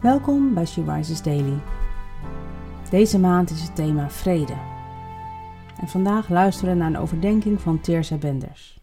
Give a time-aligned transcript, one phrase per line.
[0.00, 1.58] Welkom bij She Daily.
[2.90, 4.56] Deze maand is het thema vrede.
[5.80, 8.80] En vandaag luisteren we naar een overdenking van Teersa Benders.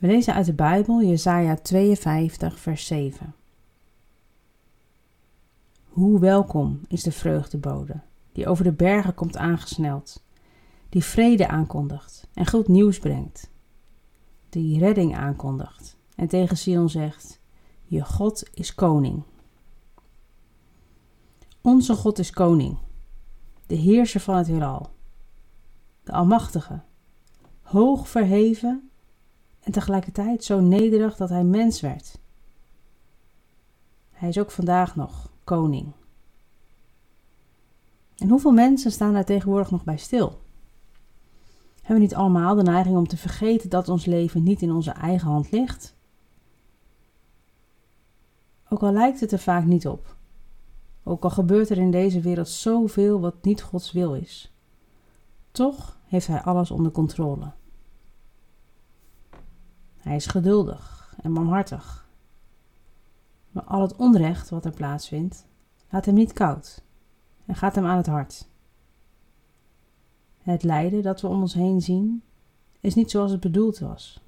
[0.00, 3.34] We lezen uit de Bijbel Jesaja 52 vers 7.
[5.84, 8.00] Hoe welkom is de vreugdebode
[8.32, 10.22] die over de bergen komt aangesneld,
[10.88, 13.50] die vrede aankondigt en goed nieuws brengt,
[14.48, 17.40] die redding aankondigt en tegen Sion zegt:
[17.88, 19.22] Je God is koning.
[21.60, 22.78] Onze God is koning,
[23.66, 24.90] de heerser van het heelal,
[26.04, 26.80] de Almachtige,
[27.62, 28.90] hoog verheven
[29.60, 32.18] en tegelijkertijd zo nederig dat hij mens werd.
[34.10, 35.92] Hij is ook vandaag nog koning.
[38.16, 40.40] En hoeveel mensen staan daar tegenwoordig nog bij stil?
[41.74, 44.90] Hebben we niet allemaal de neiging om te vergeten dat ons leven niet in onze
[44.90, 45.95] eigen hand ligt?
[48.76, 50.16] Ook al lijkt het er vaak niet op.
[51.02, 54.52] Ook al gebeurt er in deze wereld zoveel wat niet Gods wil is.
[55.50, 57.52] Toch heeft Hij alles onder controle.
[59.96, 62.08] Hij is geduldig en barmhartig.
[63.50, 65.46] Maar al het onrecht wat er plaatsvindt,
[65.90, 66.82] laat hem niet koud
[67.46, 68.48] en gaat hem aan het hart.
[70.38, 72.22] Het lijden dat we om ons heen zien,
[72.80, 74.25] is niet zoals het bedoeld was.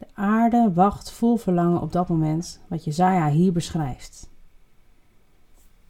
[0.00, 4.30] De aarde wacht vol verlangen op dat moment wat Jezaja hier beschrijft.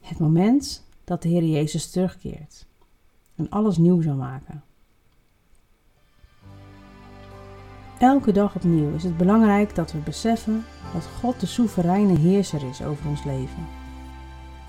[0.01, 2.67] Het moment dat de Heer Jezus terugkeert
[3.37, 4.63] en alles nieuw zal maken.
[7.99, 12.83] Elke dag opnieuw is het belangrijk dat we beseffen dat God de soevereine heerser is
[12.83, 13.67] over ons leven.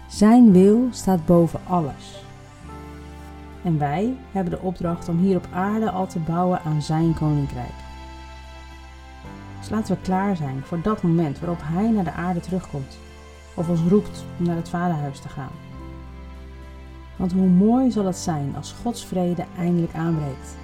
[0.09, 2.23] Zijn wil staat boven alles.
[3.63, 7.89] En wij hebben de opdracht om hier op aarde al te bouwen aan Zijn koninkrijk.
[9.61, 12.97] Dus laten we klaar zijn voor dat moment waarop Hij naar de aarde terugkomt
[13.55, 15.51] of ons roept om naar het Vaderhuis te gaan.
[17.15, 20.55] Want hoe mooi zal het zijn als Gods vrede eindelijk aanbreekt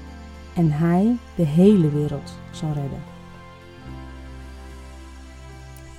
[0.55, 3.01] en Hij de hele wereld zal redden.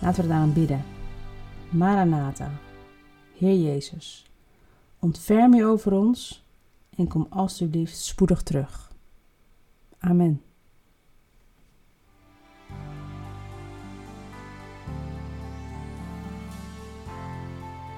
[0.00, 0.84] Laten we daaraan bidden.
[1.70, 2.50] Maranatha,
[3.36, 4.26] Heer Jezus,
[4.98, 6.46] ontferm je over ons
[6.96, 8.92] en kom alstublieft spoedig terug.
[9.98, 10.42] Amen.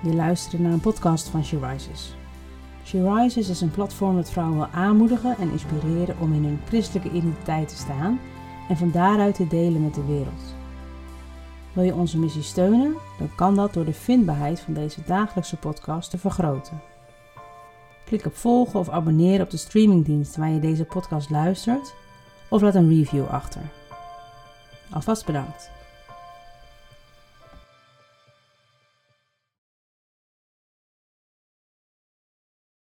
[0.03, 2.15] Je luistert naar een podcast van She Rises.
[2.85, 7.11] She Rises is een platform dat vrouwen wil aanmoedigen en inspireren om in hun christelijke
[7.11, 8.21] identiteit te staan
[8.69, 10.55] en van daaruit te delen met de wereld.
[11.73, 12.97] Wil je onze missie steunen?
[13.19, 16.81] Dan kan dat door de vindbaarheid van deze dagelijkse podcast te vergroten.
[18.05, 21.95] Klik op volgen of abonneren op de streamingdienst waar je deze podcast luistert
[22.49, 23.63] of laat een review achter.
[24.91, 25.71] Alvast bedankt.